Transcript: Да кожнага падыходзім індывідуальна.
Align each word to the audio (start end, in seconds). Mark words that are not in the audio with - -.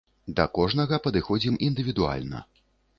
Да 0.39 0.45
кожнага 0.59 0.99
падыходзім 1.09 1.63
індывідуальна. 1.71 2.47